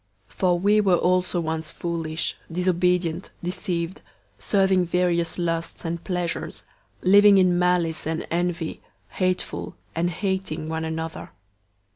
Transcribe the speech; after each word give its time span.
003:003 0.31 0.35
For 0.35 0.57
we 0.59 0.81
were 0.81 0.95
also 0.95 1.39
once 1.39 1.69
foolish, 1.69 2.35
disobedient, 2.51 3.29
deceived, 3.43 4.01
serving 4.39 4.83
various 4.83 5.37
lusts 5.37 5.85
and 5.85 6.03
pleasures, 6.03 6.63
living 7.03 7.37
in 7.37 7.59
malice 7.59 8.07
and 8.07 8.25
envy, 8.31 8.81
hateful, 9.09 9.75
and 9.93 10.09
hating 10.09 10.67
one 10.69 10.85
another. 10.85 11.29